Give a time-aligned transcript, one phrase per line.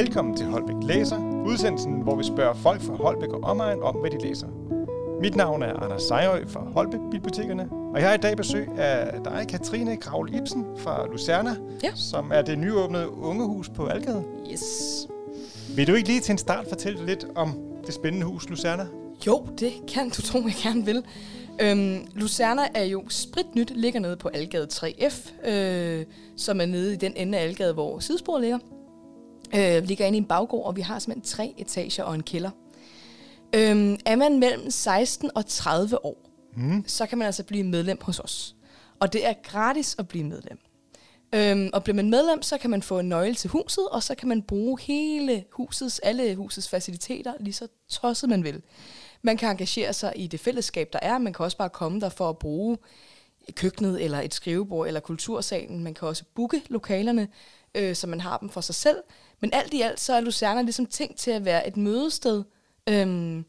[0.00, 4.10] Velkommen til Holbæk Læser, udsendelsen, hvor vi spørger folk fra Holbæk og omegn om, hvad
[4.10, 4.46] de læser.
[5.20, 9.20] Mit navn er Anders Sejrøj fra Holbæk Bibliotekerne, og jeg har i dag besøg af
[9.24, 11.90] dig, Katrine Kravl Ibsen fra Lucerna, Ja.
[11.94, 14.24] som er det nyåbnede ungehus på Algade.
[14.52, 14.62] Yes.
[15.76, 17.54] Vil du ikke lige til en start fortælle lidt om
[17.86, 18.86] det spændende hus Lucerna?
[19.26, 21.04] Jo, det kan du tro, jeg gerne vil.
[21.62, 26.04] Øhm, Lucerna er jo spritnyt, ligger nede på Algade 3F, øh,
[26.36, 28.58] som er nede i den ende af Algade, hvor sidesporet ligger.
[29.54, 32.50] Øh, ligger inde i en baggård, og vi har simpelthen tre etager og en kælder.
[33.54, 36.26] Øhm, er man mellem 16 og 30 år,
[36.56, 36.84] Mm.
[36.86, 38.54] så kan man altså blive medlem hos os.
[39.00, 40.58] Og det er gratis at blive medlem.
[41.34, 44.14] Øhm, og bliver man medlem, så kan man få en nøgle til huset, og så
[44.14, 48.62] kan man bruge hele husets, alle husets faciliteter, lige så tosset man vil.
[49.22, 51.18] Man kan engagere sig i det fællesskab, der er.
[51.18, 52.78] Man kan også bare komme der for at bruge
[53.50, 55.84] køkkenet, eller et skrivebord, eller kultursalen.
[55.84, 57.28] Man kan også booke lokalerne,
[57.74, 58.96] øh, så man har dem for sig selv.
[59.40, 62.44] Men alt i alt, så er Lucerna ligesom tænkt til at være et mødested,
[62.88, 63.44] øhm,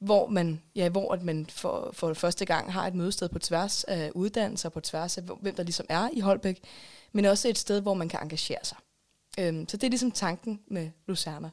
[0.00, 3.84] hvor man, ja, hvor at man for, for første gang har et mødested på tværs
[3.84, 6.60] af uddannelser, på tværs af hvem der ligesom er i Holbæk,
[7.12, 8.76] men også et sted, hvor man kan engagere sig.
[9.38, 11.50] Øhm, så det er ligesom tanken med Lucerna.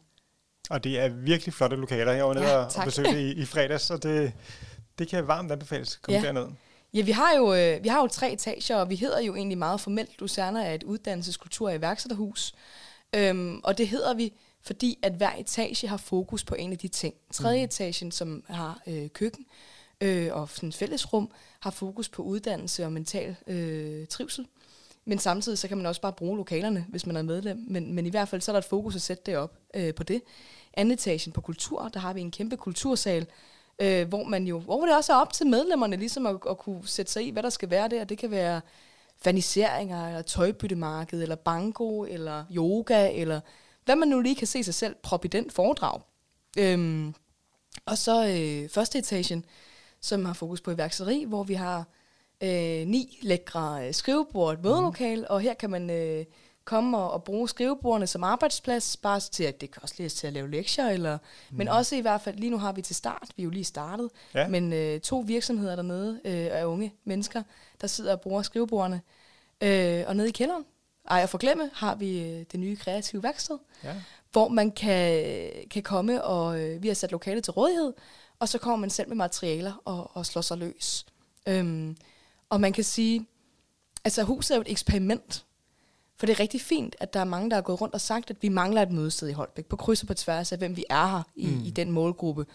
[0.69, 2.11] Og det er virkelig flotte lokaler.
[2.11, 4.33] Jeg var nede Ja, og- besøgte i, i fredags, og det,
[4.99, 6.25] det kan varmt anbefales komme Ja.
[6.25, 6.47] derned.
[6.93, 9.57] Ja, vi har, jo, øh, vi har jo tre etager, og vi hedder jo egentlig
[9.57, 12.53] meget formelt, Lucerna er et uddannelseskultur- og iværksætterhus.
[13.15, 16.87] Øhm, og det hedder vi, fordi at hver etage har fokus på en af de
[16.87, 17.15] ting.
[17.31, 19.45] Tredje etagen, som har øh, køkken
[20.01, 24.47] øh, og sådan fællesrum, har fokus på uddannelse og mental øh, trivsel.
[25.05, 27.65] Men samtidig så kan man også bare bruge lokalerne, hvis man er medlem.
[27.67, 29.93] Men, men i hvert fald så er der et fokus at sætte det op øh,
[29.93, 30.21] på det.
[30.73, 33.27] Anden etagen på kultur, der har vi en kæmpe kultursal,
[33.79, 36.87] øh, hvor man jo, hvor det også er op til medlemmerne ligesom at, at kunne
[36.87, 38.03] sætte sig i, hvad der skal være der.
[38.03, 38.61] Det kan være
[39.21, 43.41] faniseringer, eller tøjbyttemarked, eller banko, eller yoga, eller
[43.85, 46.01] hvad man nu lige kan se sig selv proppe i den foredrag.
[46.57, 47.13] Øhm,
[47.85, 49.45] og så øh, første etagen,
[50.01, 51.85] som har fokus på iværksætteri, hvor vi har
[52.43, 56.25] øh, ni lækre øh, skrivebord, et mødelokale, og her kan man øh,
[56.69, 60.27] komme og, og bruge skrivebordene som arbejdsplads, bare til at det kan også læse til
[60.27, 61.17] at lave lektier, eller,
[61.51, 61.57] mm.
[61.57, 63.63] men også i hvert fald, lige nu har vi til start, vi er jo lige
[63.63, 64.47] startet, Ja.
[64.47, 67.43] men øh, to virksomheder dernede øh, af unge mennesker,
[67.81, 69.01] der sidder og bruger skrivebordene,
[69.61, 70.65] øh, og nede i kælderen,
[71.09, 73.95] ej og forglemme, har vi øh, det nye kreative værksted, Ja.
[74.31, 77.93] hvor man kan, kan komme, og øh, vi har sat lokale til rådighed,
[78.39, 81.05] og så kommer man selv med materialer og, og slår sig løs.
[81.47, 81.97] Øhm,
[82.49, 83.25] og man kan sige,
[84.05, 85.45] altså huset er jo et eksperiment,
[86.19, 88.29] for det er rigtig fint, at der er mange, der har gået rundt og sagt,
[88.29, 90.85] at vi mangler et mødested i Holbæk, på kryds og på tværs af, hvem vi
[90.89, 91.63] er her i, mm.
[91.65, 92.45] i den målgruppe.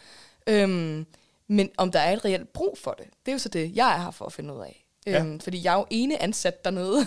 [0.47, 1.07] Øhm,
[1.49, 3.95] men om der er et reelt brug for det, det er jo så det, jeg
[3.95, 4.85] er her for at finde ud af.
[5.07, 5.21] Ja.
[5.21, 7.07] Øhm, fordi jeg er jo ene ansat dernede.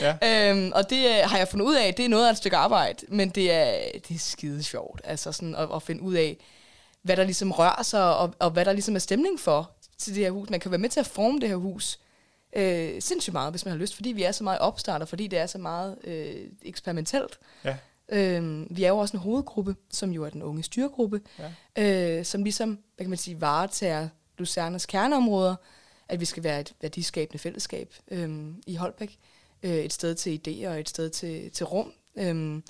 [0.00, 0.50] Ja.
[0.50, 2.56] Øhm, og det øh, har jeg fundet ud af, det er noget af et stykke
[2.56, 6.36] arbejde, men det er, det er skide sjovt, altså sådan at, at finde ud af,
[7.02, 10.22] hvad der ligesom rører sig, og, og hvad der ligesom er stemning for til det
[10.22, 10.50] her hus.
[10.50, 11.98] Man kan være med til at forme det her hus
[12.56, 15.26] øh, sindssygt meget, hvis man har lyst, fordi vi er så meget opstart, og fordi
[15.26, 17.38] det er så meget øh, eksperimentelt.
[17.64, 17.76] Ja.
[18.08, 21.20] Øhm, vi er jo også en hovedgruppe, som jo er den unge styregruppe,
[21.76, 22.18] Ja.
[22.18, 24.08] øh, som ligesom, hvad kan man sige, varetager
[24.38, 25.54] Lucernes kerneområder,
[26.08, 29.18] at vi skal være et værdiskabende fællesskab øhm, i Holbæk,
[29.62, 32.62] øh, et sted til idéer og et sted til, til rum, øhm,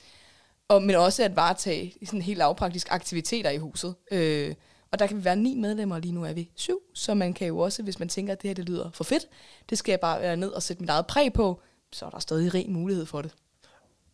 [0.68, 3.94] og, men også at varetage sådan helt lavpraktiske aktiviteter i huset.
[4.10, 4.54] Øh,
[4.92, 7.46] og der kan vi være ni medlemmer, lige nu er vi syv, så man kan
[7.46, 9.26] jo også, hvis man tænker, at det her det lyder for fedt,
[9.70, 11.60] det skal jeg bare være ned og sætte mit eget præg på,
[11.92, 13.34] så er der stadig rig mulighed for det.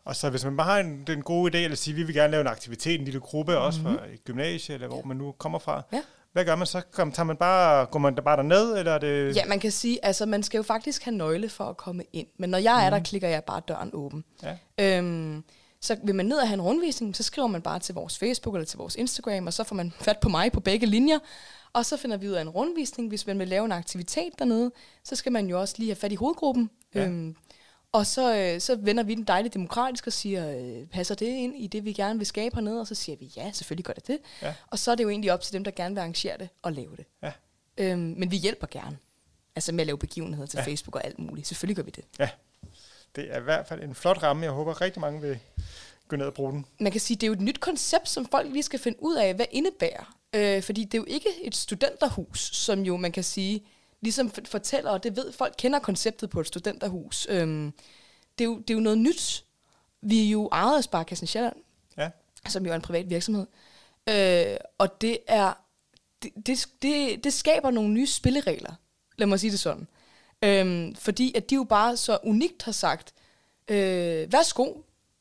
[0.04, 2.14] Og så hvis man bare har en, den gode idé, eller siger, at vi vil
[2.14, 3.66] gerne lave en aktivitet, en lille gruppe, mm-hmm.
[3.66, 3.98] også Mhm.
[3.98, 5.82] fra et gymnasie, eller hvor man nu kommer fra.
[5.92, 6.02] Ja.
[6.32, 6.82] Hvad gør man så?
[6.96, 9.36] Tager man bare, går man der bare derned, eller er det...
[9.36, 12.26] Ja, man kan sige, altså man skal jo faktisk have nøgle for at komme ind.
[12.38, 14.24] Men når jeg er der, klikker jeg bare døren åben.
[14.42, 14.98] Ja.
[14.98, 15.44] Øhm,
[15.82, 18.54] så vil man ned og have en rundvisning, så skriver man bare til vores Facebook
[18.54, 21.18] eller til vores Instagram, og så får man fat på mig på begge linjer.
[21.72, 23.08] Og så finder vi ud af en rundvisning.
[23.08, 24.72] Hvis man vil lave en aktivitet dernede,
[25.04, 26.70] så skal man jo også lige have fat i hovedgruppen.
[26.94, 27.04] Ja.
[27.06, 27.36] Øhm,
[27.92, 31.56] og så, øh, så vender vi den dejligt demokratisk og siger, øh, passer det ind
[31.56, 32.80] i det, vi gerne vil skabe hernede?
[32.80, 34.18] Og så siger vi, ja, selvfølgelig gør det det.
[34.42, 34.54] Ja.
[34.66, 36.72] Og så er det jo egentlig op til dem, der gerne vil arrangere det og
[36.72, 37.04] lave det.
[37.22, 37.32] Ja.
[37.78, 38.98] Øhm, men vi hjælper gerne.
[39.56, 40.64] Altså med at lave begivenheder til Ja.
[40.64, 41.46] Facebook og alt muligt.
[41.46, 42.04] Selvfølgelig gør vi det.
[42.18, 42.28] Ja.
[43.16, 44.42] Det er i hvert fald en flot ramme.
[44.44, 45.38] Jeg håber rigtig mange vil
[46.08, 46.66] gå ned og bruge den.
[46.80, 49.16] Man kan sige, det er jo et nyt koncept, som folk lige skal finde ud
[49.16, 50.16] af, hvad indebærer.
[50.34, 53.62] Øh, fordi det er jo ikke et studenterhus, som jo man kan sige,
[54.00, 57.26] ligesom fortæller, og det ved folk kender konceptet på et studenterhus.
[57.30, 57.72] Øhm,
[58.38, 59.44] det, er jo, det er jo noget nyt.
[60.02, 61.56] Vi er jo ejet af Sparkassen Sjælland,
[61.96, 62.10] Ja.
[62.48, 63.46] som jo er en privat virksomhed.
[64.08, 65.52] Øh, og det er
[66.22, 68.72] det, det, det, det skaber nogle nye spilleregler,
[69.18, 69.88] lad mig sige det sådan.
[70.44, 73.12] Øhm, fordi at de jo bare så unikt har sagt,
[73.68, 74.72] øh, værsgo,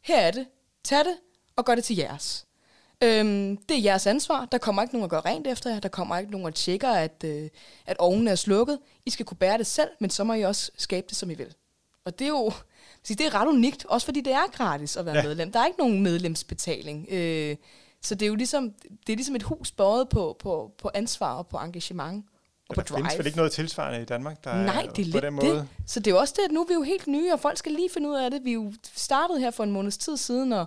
[0.01, 0.47] her er det,
[0.83, 1.17] tag det,
[1.55, 2.45] og gør det til jeres.
[3.03, 4.45] Øhm, det er jeres ansvar.
[4.45, 5.79] Der kommer ikke nogen at gøre rent efter jer.
[5.79, 7.49] Der kommer ikke nogen at tjekke, at, øh,
[7.85, 8.79] at ovnen er slukket.
[9.05, 11.33] I skal kunne bære det selv, men så må I også skabe det, som I
[11.33, 11.53] vil.
[12.05, 12.51] Og det er jo
[13.07, 15.23] det er ret unikt, også fordi det er gratis at være ja.
[15.23, 15.51] medlem.
[15.51, 17.07] Der er ikke nogen medlemsbetaling.
[17.09, 17.55] Øh,
[18.01, 18.73] så det er jo ligesom,
[19.07, 22.25] det er ligesom et hus båret på, på, på ansvar og på engagement.
[22.71, 22.97] Og på der drive.
[22.97, 25.47] findes vel ikke noget tilsvarende i Danmark, der Nej, det er lidt den måde.
[25.47, 25.67] det.
[25.87, 27.71] Så det er også det, at nu er vi jo helt nye, og folk skal
[27.71, 28.43] lige finde ud af det.
[28.43, 30.65] Vi er jo startet her for en måneds tid siden, og,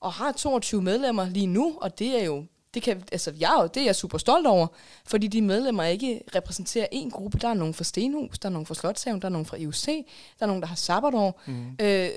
[0.00, 2.44] og har 22 medlemmer lige nu, og det er jo
[2.74, 4.66] det, kan, altså, jeg, det er jeg super stolt over,
[5.06, 7.38] fordi de medlemmer ikke repræsenterer en gruppe.
[7.38, 9.86] Der er nogen fra Stenhus, der er nogen fra Slotshaven, der er nogen fra IUC,
[9.86, 10.02] der
[10.40, 11.76] er nogen, der har sabbatår, mm.
[11.80, 12.08] øh,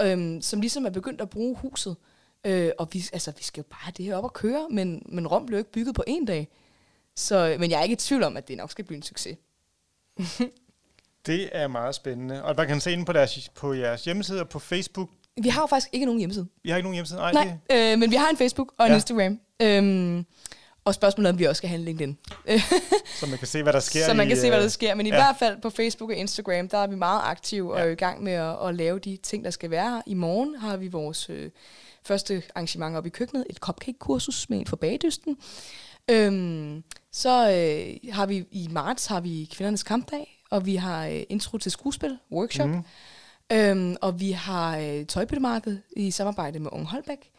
[0.00, 1.96] øh, som ligesom er begyndt at bruge huset.
[2.44, 5.26] Øh, og vi, altså, vi skal jo bare det her op og køre, men, men
[5.26, 6.48] Rom blev ikke bygget på en dag.
[7.16, 9.36] Så, men jeg er ikke i tvivl om, at det nok skal blive en succes.
[11.26, 12.44] det er meget spændende.
[12.44, 15.10] Og man kan se ind på, deres, på jeres hjemmeside og på Facebook.
[15.42, 16.46] Vi har jo faktisk ikke nogen hjemmeside.
[16.62, 17.18] Vi har ikke nogen hjemmeside?
[17.18, 17.92] Nej, Nej det...
[17.92, 18.96] øh, men vi har en Facebook og en ja.
[18.96, 19.40] Instagram.
[19.62, 20.26] Øhm,
[20.84, 22.18] og spørgsmålet er, om vi også skal have en LinkedIn.
[23.20, 24.04] så man kan se, hvad der sker.
[24.04, 24.94] Så man kan i, se, hvad der øh, sker.
[24.94, 25.14] Men i ja.
[25.16, 27.84] hvert fald på Facebook og Instagram, der er vi meget aktive og ja.
[27.84, 30.02] er i gang med at, at lave de ting, der skal være.
[30.06, 31.50] I morgen har vi vores øh,
[32.04, 35.36] første arrangement op i køkkenet, et cupcake-kursus med en for bagdysten.
[36.10, 41.22] Øhm, så øh, har vi i marts har vi kvindernes kampdag, og vi har øh,
[41.28, 42.68] intro til skuespil, workshop.
[42.68, 42.82] Mm.
[43.52, 47.30] Øhm, og vi har øh, tøjbyttemarked i samarbejde med Ung Holbæk.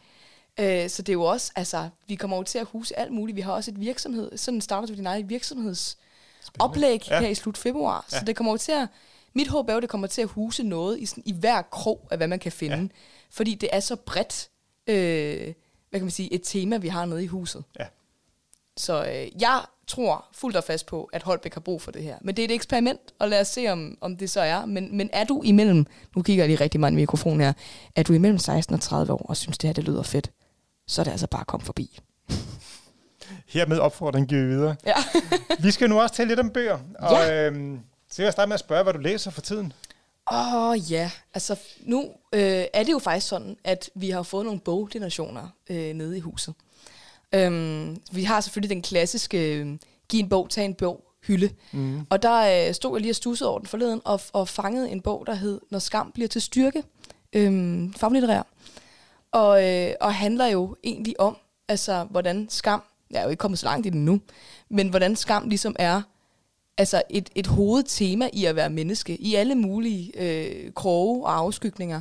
[0.60, 3.36] Øh, så det er jo også, altså, vi kommer jo til at huse alt muligt.
[3.36, 7.20] Vi har også et virksomhed, sådan starter du din egen virksomhedsoplæg ja.
[7.20, 8.06] her i slut februar.
[8.12, 8.18] Ja.
[8.18, 8.88] Så det kommer jo til at,
[9.34, 11.62] mit håb er jo, at det kommer til at huse noget i, sådan, i hver
[11.62, 12.76] krog af, hvad man kan finde.
[12.76, 12.86] Ja.
[13.30, 14.48] Fordi det er så bredt,
[14.86, 15.54] øh,
[15.90, 17.64] hvad kan man sige, et tema, vi har nede i huset.
[17.78, 17.86] Ja.
[18.78, 22.16] Så øh, jeg tror fuldt og fast på, at Holbæk har brug for det her.
[22.20, 24.66] Men det er et eksperiment, og lad os se, om, om det så er.
[24.66, 25.86] Men, men er du imellem,
[26.16, 27.52] nu kigger jeg lige rigtig meget i mikrofonen her,
[27.96, 30.30] er du imellem 16 og 30 år og synes, det her det lyder fedt,
[30.86, 32.00] så er det altså bare at komme forbi.
[33.46, 34.76] Hermed opfordring giver vi videre.
[34.86, 34.94] Ja.
[35.64, 36.78] vi skal nu også tale lidt om bøger.
[36.98, 37.46] Og ja.
[37.46, 39.72] øhm, så vil jeg starte med at spørge, hvad du læser for tiden.
[40.32, 44.44] Åh oh, ja, altså nu øh, er det jo faktisk sådan, at vi har fået
[44.44, 46.54] nogle bogdonationer øh, nede i huset.
[47.34, 49.78] Øhm, vi har selvfølgelig den klassiske øh,
[50.08, 51.50] giv en bog, tag en bog hylde.
[51.72, 52.06] Mm.
[52.10, 55.00] Og der øh, stod jeg lige og stussede over den forleden og, og fangede en
[55.00, 56.82] bog, der hed Når skam bliver til styrke.
[57.32, 58.42] Øhm, faglitterær.
[59.32, 61.36] Og, øh, og handler jo egentlig om,
[61.68, 64.20] altså hvordan skam, jeg er jo ikke kommet så langt i den nu,
[64.68, 66.02] men hvordan skam ligesom er
[66.78, 72.00] altså et, et hovedtema i at være menneske, i alle mulige øh, kroge og afskygninger,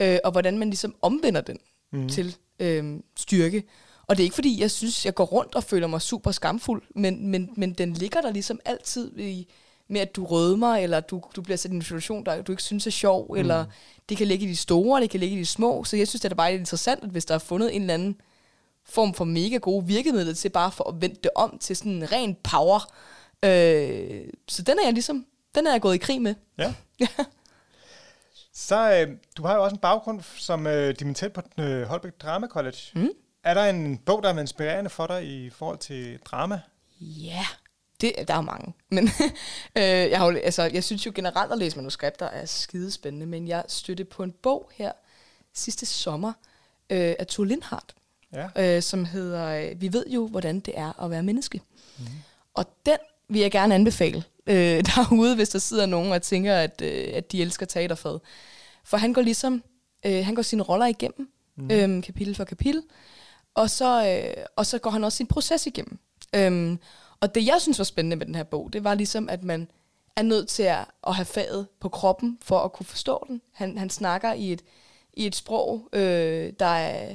[0.00, 1.58] øh, og hvordan man ligesom omvender den
[1.92, 2.08] mm.
[2.08, 3.62] til øh, styrke.
[4.08, 6.82] Og det er ikke fordi, jeg synes, jeg går rundt og føler mig super skamfuld,
[6.94, 9.48] men, men, men den ligger der ligesom altid i,
[9.88, 12.62] med, at du rødmer, eller du, du bliver sat i en situation, der du ikke
[12.62, 13.38] synes er sjov, mm.
[13.38, 13.64] eller
[14.08, 15.84] det kan ligge i de store, det kan ligge i de små.
[15.84, 18.20] Så jeg synes, det er bare interessant, at hvis der er fundet en eller anden
[18.84, 22.12] form for mega gode virkemidler til bare for at vende det om til sådan en
[22.12, 22.92] ren power.
[23.44, 26.34] Øh, så den er jeg ligesom, den er jeg gået i krig med.
[26.58, 26.74] Ja.
[28.52, 32.46] Så øh, du har jo også en baggrund som øh, dimittent på øh, Holbæk Drama
[32.46, 32.78] College.
[32.94, 33.08] Mm.
[33.44, 36.60] Er der en bog, der er inspirerende for dig i forhold til drama?
[37.00, 37.46] Ja,
[38.00, 38.72] det, der er mange.
[38.88, 39.04] Men
[39.78, 43.64] øh, jeg, har, altså, jeg synes jo generelt at læse manuskripter er skidespændende, men jeg
[43.68, 44.92] støtte på en bog her
[45.54, 46.32] sidste sommer
[46.90, 47.94] øh, af Thor Lindhardt,
[48.32, 48.76] ja.
[48.76, 51.60] øh, som hedder øh, Vi ved jo, hvordan det er at være menneske.
[51.98, 52.04] Mm.
[52.54, 56.82] Og den vil jeg gerne anbefale øh, derude, hvis der sidder nogen og tænker, at,
[56.84, 58.18] øh, at de elsker teaterfad.
[58.84, 59.62] For han går ligesom,
[60.06, 61.70] øh, han går sine roller igennem, mm.
[61.70, 62.82] øh, kapitel for kapitel,
[63.58, 65.98] og så, øh, og så går han også sin proces igennem.
[66.34, 66.78] Øhm,
[67.20, 69.70] og det, jeg synes var spændende med den her bog, det var ligesom, at man
[70.16, 73.42] er nødt til at, at have faget på kroppen for at kunne forstå den.
[73.52, 74.62] Han, han snakker i et,
[75.12, 77.14] i et sprog, øh, der er,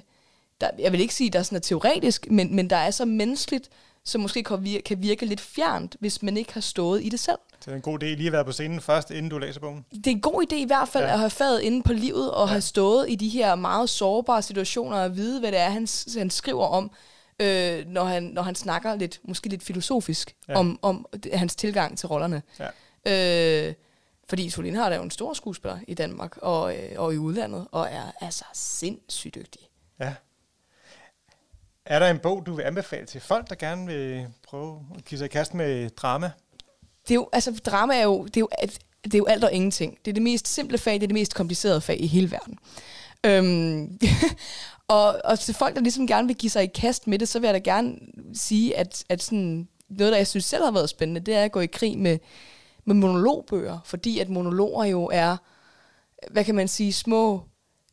[0.62, 3.06] der, jeg vil ikke sige, der er sådan er teoretisk, men, men der er så
[3.06, 3.70] menneskeligt,
[4.06, 7.20] som måske kan virke, kan virke lidt fjernt, hvis man ikke har stået i det
[7.20, 7.38] selv.
[7.66, 9.86] Det er en god idé lige at være på scenen først, inden du læser bogen.
[9.92, 11.14] Det er en god idé i hvert fald ja.
[11.14, 12.52] at have faget inde på livet, og ja.
[12.52, 16.30] have stået i de her meget sårbare situationer, og vide, hvad det er, han, han
[16.30, 16.92] skriver om,
[17.40, 20.58] øh, når, han, når han snakker lidt, måske lidt filosofisk, ja.
[20.58, 22.42] om, om hans tilgang til rollerne.
[23.06, 23.68] Ja.
[23.68, 23.74] Øh,
[24.30, 27.68] fordi Solin har er jo en stor skuespiller i Danmark og, øh, og i udlandet,
[27.72, 29.62] og er altså sindssygt dygtig.
[30.00, 30.14] Ja.
[31.86, 35.18] Er der en bog, du vil anbefale til folk, der gerne vil prøve at give
[35.18, 36.32] sig i kast med drama?
[37.04, 38.50] Det er jo, altså drama er jo, det er jo,
[39.04, 39.98] det er jo alt og ingenting.
[40.06, 42.58] Det er det mest simple fag, det er det mest komplicerede fag i hele verden.
[43.24, 44.00] Øhm,
[44.88, 47.40] og, og til folk, der ligesom gerne vil give sig i kast med det, så
[47.40, 47.96] vil jeg da gerne
[48.34, 51.52] sige, at, at sådan, noget, der jeg synes selv har været spændende, det er at
[51.52, 52.20] gå i krig med,
[52.86, 55.38] med monologbøger, fordi at monologer jo er,
[56.32, 57.44] hvad kan man sige, små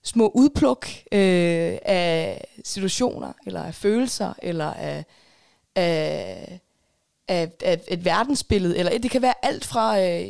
[0.02, 5.04] små udpluk øh, af situationer, eller af følelser, eller af,
[5.76, 6.60] af,
[7.28, 10.28] af, af et verdensbillede, eller det kan være alt fra, øh,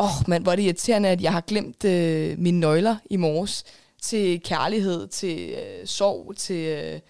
[0.00, 3.16] åh oh, mand, hvor er det irriterende, at jeg har glemt øh, mine nøgler i
[3.16, 3.64] morges,
[4.02, 7.00] til kærlighed, til øh, sorg, til, øh,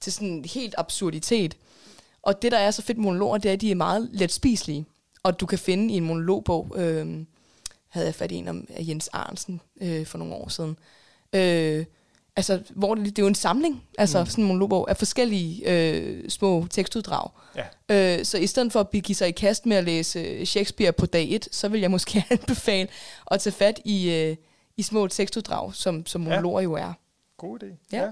[0.00, 1.56] til sådan helt absurditet.
[2.22, 4.32] Og det, der er så fedt med monologer, det er, at de er meget let
[4.32, 4.86] spiselige.
[5.22, 7.24] Og du kan finde i en monologbog, øh,
[7.88, 10.76] havde jeg fat i en om af Jens Arnsen øh, for nogle år siden,
[11.34, 11.84] øh,
[12.36, 14.26] altså, hvor det, det er jo en samling, altså mm.
[14.26, 17.30] sådan en monologbog, af forskellige øh, små tekstuddrag.
[17.56, 18.18] Ja.
[18.18, 21.06] Øh, så i stedet for at give sig i kast med at læse Shakespeare på
[21.06, 22.88] dag 1, så vil jeg måske anbefale
[23.30, 24.36] at tage fat i, øh,
[24.76, 26.64] i små tekstuddrag, som, som monologer ja.
[26.64, 26.92] jo er.
[27.36, 27.86] God idé.
[27.92, 28.02] Ja.
[28.02, 28.10] ja.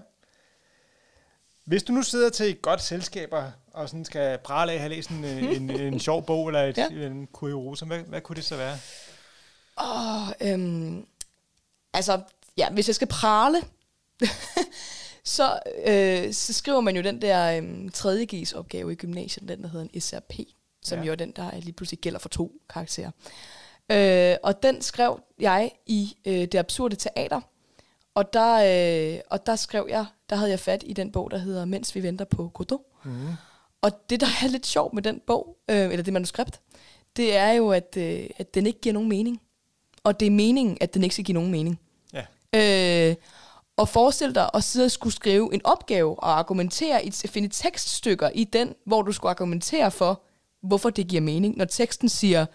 [1.64, 3.32] Hvis du nu sidder til et godt selskab
[3.72, 6.62] og sådan skal prale af at have læst en, en, en, en sjov bog eller
[6.62, 6.88] et, ja.
[6.88, 8.78] en kuriosa, hvad, hvad kunne det så være?
[9.80, 11.06] Åh, oh, øhm,
[11.92, 12.20] altså,
[12.56, 13.58] ja, hvis jeg skal prale,
[15.24, 18.26] så, øh, så skriver man jo den der øh, 3.
[18.32, 20.32] G's opgave i gymnasiet, den der hedder en SRP,
[20.82, 21.04] som ja.
[21.04, 23.10] jo er den, der lige pludselig gælder for to karakterer.
[23.92, 27.40] Øh, og den skrev jeg i øh, det absurde teater,
[28.14, 31.38] og der, øh, og der skrev jeg, der havde jeg fat i den bog, der
[31.38, 32.80] hedder Mens vi venter på Godot.
[33.04, 33.28] Mm.
[33.82, 36.60] Og det, der er lidt sjovt med den bog, øh, eller det manuskript,
[37.16, 39.40] det er jo, at, øh, at den ikke giver nogen mening.
[40.04, 41.80] Og det er meningen, at den ikke skal give nogen mening.
[42.54, 43.14] Øh,
[43.76, 48.30] og forestil dig at sidde og skulle skrive en opgave og argumentere, i, finde tekststykker
[48.34, 50.22] i den, hvor du skulle argumentere for,
[50.62, 51.56] hvorfor det giver mening.
[51.56, 52.46] Når teksten siger,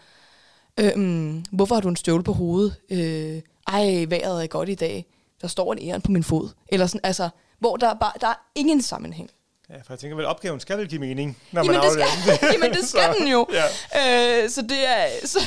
[0.80, 2.75] øhm, hvorfor har du en støvle på hovedet?
[2.89, 5.06] Øh, ej, vejret er godt i dag.
[5.42, 6.50] Der står en æren på min fod.
[6.68, 9.30] Eller sådan, altså, hvor der, bare, der er ingen sammenhæng.
[9.70, 12.50] Ja, for jeg tænker vel, opgaven skal vel give mening, når jamen, man det skal,
[12.54, 13.48] jamen, det skal den jo.
[13.54, 14.44] Ja.
[14.44, 15.40] Øh, så, det er, så,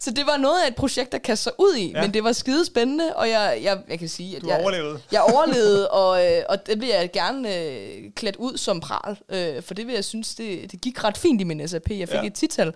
[0.00, 2.02] så det var noget af et projekt, der kastede sig ud i, ja.
[2.02, 5.00] men det var skide spændende, og jeg, jeg, jeg kan sige, at du jeg, overlevede.
[5.12, 9.62] jeg overlevede, og, øh, og det vil jeg gerne øh, klædt ud som pral, øh,
[9.62, 11.90] for det vil jeg synes, det, det gik ret fint i min SAP.
[11.90, 12.26] Jeg fik ja.
[12.26, 12.72] et tital.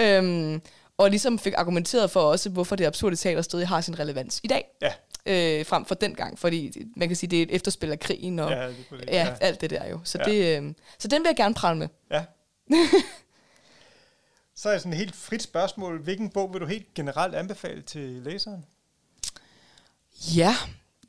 [0.00, 0.62] Øhm,
[0.98, 4.46] og ligesom fik argumenteret for også, hvorfor det absurde teater stadig har sin relevans i
[4.46, 4.64] dag.
[4.82, 4.92] Ja
[5.28, 8.50] øh, frem for dengang, fordi man kan sige, det er et efterspil af krigen og
[8.50, 9.04] ja, det det.
[9.06, 9.34] Ja, ja.
[9.40, 10.00] alt det der jo.
[10.04, 10.24] Så, ja.
[10.24, 11.88] det, øh, så den vil jeg gerne prale med.
[12.10, 12.24] Ja.
[14.56, 16.02] så er sådan et helt frit spørgsmål.
[16.02, 18.64] Hvilken bog vil du helt generelt anbefale til læseren?
[20.36, 20.54] Ja,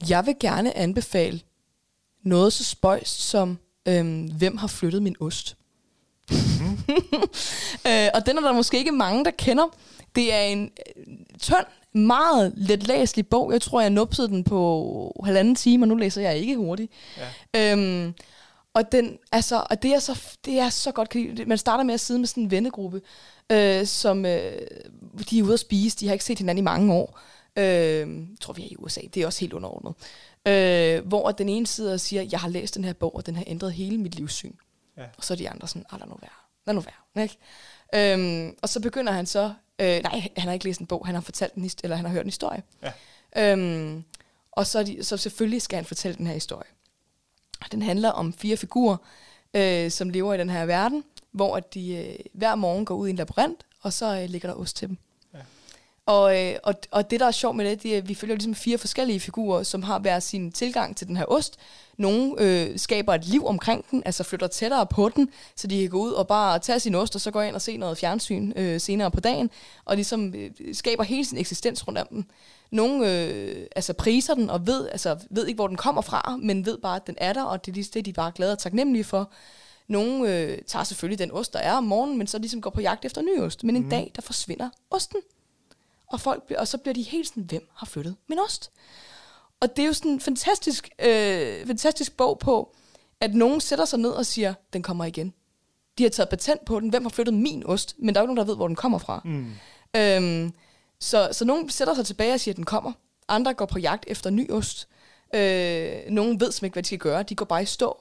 [0.10, 1.42] jeg vil gerne anbefale
[2.24, 5.56] noget så spøjst som, øhm, hvem har flyttet min ost?
[6.32, 6.38] Mm.
[7.90, 9.68] øh, og den er der måske ikke mange, der kender.
[10.16, 11.04] Det er en øh,
[11.40, 13.51] tynd meget letlæselig bog.
[13.51, 16.91] Jeg tror, jeg nupsede den på halvanden time, og nu læser jeg ikke hurtigt.
[17.53, 17.72] Ja.
[17.72, 18.13] Øhm,
[18.74, 21.48] og, den, altså, og det, er så, det er så godt.
[21.48, 23.01] Man starter med at sidde med sådan en vennegruppe,
[23.51, 24.51] øh, som øh,
[25.29, 25.98] de er ude at spise.
[25.98, 27.19] De har ikke set hinanden i mange år.
[27.58, 29.01] Øh, jeg tror, vi er i USA.
[29.13, 29.93] Det er også helt underordnet.
[30.48, 33.36] Øh, hvor den ene sidder og siger, jeg har læst den her bog, og den
[33.36, 34.53] har ændret hele mit livssyn.
[34.98, 35.03] Ja.
[35.17, 36.31] Og så er de andre sådan, lad nu være.
[36.67, 37.24] Lad nu være.
[37.24, 37.38] Ikke?
[37.96, 41.16] Øhm, og så begynder han så Øh, nej, han har ikke læst en bog, han
[41.16, 42.64] har fortalt en eller han har hørt en historie.
[43.36, 43.54] Ja.
[43.54, 44.04] Øhm,
[44.52, 46.70] og så, de, så selvfølgelig skal han fortælle den her historie.
[47.72, 48.98] Den handler om fire figurer,
[49.54, 53.12] øh, som lever i den her verden, hvor de øh, hver morgen går ud i
[53.12, 54.98] en labyrint, og så øh, ligger der ost til dem.
[56.10, 58.36] Og, øh, og, og det, der er sjovt med det, det er, at vi følger
[58.36, 61.60] ligesom fire forskellige figurer, som har hver sin tilgang til den her ost.
[61.98, 65.89] Nogle øh, skaber et liv omkring den, altså flytter tættere på den, så de kan
[65.89, 68.54] gå ud og bare tage sin ost, og så gå ind og se noget fjernsyn
[68.56, 69.50] øh, senere på dagen,
[69.86, 72.25] og ligesom øh, skaber hele sin eksistens rundt om den.
[72.72, 76.66] Nogle øh, altså priser den og ved, altså, ved ikke, hvor den kommer fra, men
[76.66, 78.60] ved bare, at den er der, og det er det, de bare er glade og
[78.60, 79.32] taknemmelige for.
[79.88, 82.82] Nogle øh, tager selvfølgelig den ost, der er om morgenen, men så ligesom går på
[82.82, 83.63] jagt efter ny ost.
[83.63, 83.89] Men en mm.
[83.89, 85.20] dag, der forsvinder osten.
[86.10, 88.72] Og, folk, og så bliver de helt sådan, hvem har flyttet min ost?
[89.60, 92.75] Og det er jo sådan en fantastisk, øh, fantastisk bog på,
[93.22, 95.34] at nogen sætter sig ned og siger, den kommer igen.
[95.98, 96.89] De har taget patent på den.
[96.89, 97.96] Hvem har flyttet min ost?
[97.98, 99.22] Men der er jo ikke nogen, der ved, hvor den kommer fra.
[99.25, 99.51] Mm.
[99.96, 100.54] Øhm,
[101.00, 102.92] så, så nogen sætter sig tilbage og siger, at den kommer.
[103.28, 104.88] Andre går på jagt efter ny ost.
[105.36, 107.24] Øh, nogen ved simpelthen ikke, hvad de skal gøre.
[107.24, 107.98] De går bare i stå.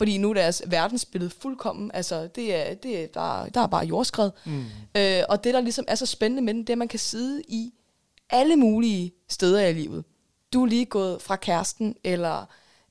[0.00, 3.86] Fordi nu er deres verdensbillede fuldkommen, altså det er, det er der, der er bare
[3.86, 4.30] jordskred.
[4.44, 4.64] Mm.
[4.96, 6.98] Øh, og det, der ligesom er så spændende med den, det er, at man kan
[6.98, 7.72] sidde i
[8.30, 10.04] alle mulige steder i livet
[10.52, 12.46] du er lige gået fra kæresten, eller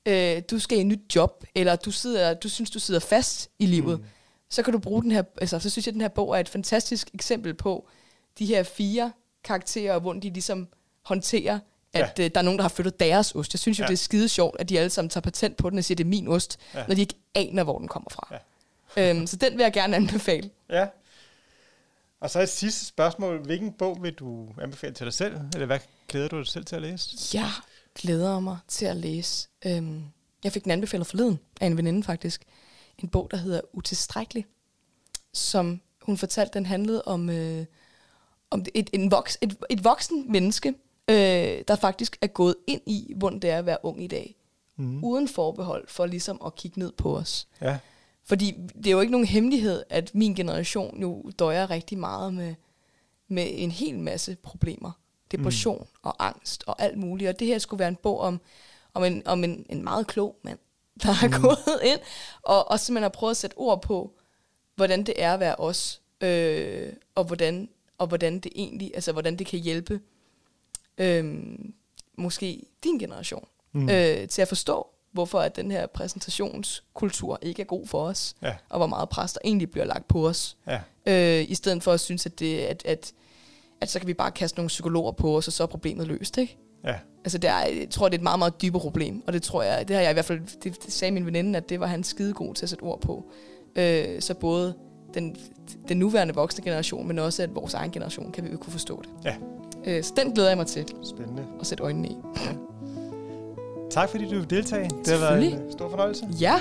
[0.06, 3.50] øh, du skal i et nyt job, eller du, sidder, du synes, du sidder fast
[3.58, 4.06] i livet, mm.
[4.50, 6.40] så kan du bruge den her, altså så synes jeg, at den her bog er
[6.40, 7.88] et fantastisk eksempel på
[8.38, 9.12] de her fire
[9.44, 10.68] karakterer, hvor de ligesom
[11.02, 11.58] håndterer,
[11.92, 12.24] at ja.
[12.24, 13.54] øh, der er nogen, der har flyttet deres ost.
[13.54, 13.86] Jeg synes jo, ja.
[13.86, 16.04] det er skide sjovt, at de alle sammen tager patent på den og siger, det
[16.04, 16.84] er min ost, ja.
[16.88, 18.34] når de ikke aner, hvor den kommer fra.
[18.96, 19.10] Ja.
[19.10, 20.50] øhm, så den vil jeg gerne anbefale.
[20.70, 20.86] Ja.
[22.20, 23.44] Og så et sidste spørgsmål.
[23.44, 25.36] Hvilken bog vil du anbefale til dig selv?
[25.54, 25.78] Eller hvad
[26.08, 27.38] glæder du dig selv til at læse?
[27.38, 27.50] Ja,
[27.94, 29.48] glæder mig til at læse.
[29.66, 30.04] Øhm,
[30.44, 32.44] jeg fik den anbefalet forleden af en veninde faktisk.
[32.98, 34.46] En bog, der hedder Utilstrækkelig,
[35.32, 37.64] som hun fortalte, den handlede om, øh,
[38.50, 40.74] om et, en voks, et, et voksen menneske,
[41.10, 44.36] øh, der faktisk er gået ind i, hvordan det er at være ung i dag.
[44.76, 45.04] Mm.
[45.04, 47.48] Uden forbehold for ligesom at kigge ned på os.
[47.60, 47.78] Ja.
[48.24, 52.54] Fordi det er jo ikke nogen hemmelighed, at min generation jo døjer rigtig meget med,
[53.28, 54.92] med en hel masse problemer.
[55.32, 55.98] Depression mm.
[56.02, 57.28] og angst og alt muligt.
[57.28, 58.40] Og det her skulle være en bog om,
[58.94, 60.58] om, en, om en, en meget klog mand,
[61.02, 61.42] der har mm.
[61.42, 62.00] gået ind
[62.42, 64.14] og, og simpelthen har prøvet at sætte ord på,
[64.76, 67.68] hvordan det er at være os, øh, og hvordan
[68.00, 70.00] og hvordan det egentlig, altså hvordan det kan hjælpe
[71.00, 71.34] øh,
[72.18, 73.88] måske din generation mm.
[73.88, 78.54] øh, til at forstå, hvorfor at den her præsentationskultur ikke er god for os, Ja.
[78.68, 80.80] og hvor meget pres der egentlig bliver lagt på os, Ja.
[81.40, 83.12] øh, i stedet for at synes, at, det, at, at,
[83.80, 86.38] at så kan vi bare kaste nogle psykologer på os, og så er problemet løst,
[86.38, 86.58] ikke?
[86.84, 86.94] Ja.
[87.24, 89.62] Altså, det er, jeg tror, det er et meget, meget dybere problem, og det tror
[89.62, 91.86] jeg, det har jeg i hvert fald, det, det sagde min veninde, at det var
[91.86, 93.30] han skide god til at sætte ord på.
[93.76, 94.74] Øh, så både
[95.14, 95.36] den,
[95.88, 99.02] den nuværende voksne generation, men også at vores egen generation, kan vi jo kunne forstå
[99.02, 99.10] det.
[99.24, 99.36] Ja.
[99.86, 101.46] Øh, så den glæder jeg mig til Spændende.
[101.60, 102.16] at sætte øjnene i.
[103.90, 104.90] Tak fordi du vil deltage.
[105.04, 106.26] Det har været en stor fornøjelse.
[106.40, 106.54] Ja,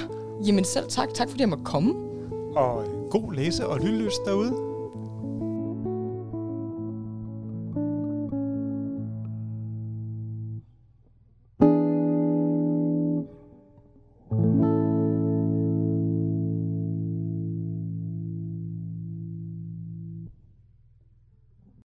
[0.46, 1.10] jamen selv tak.
[1.14, 1.94] Tak fordi jeg måtte komme.
[2.56, 4.69] Og god læse- og lyttelyst derude.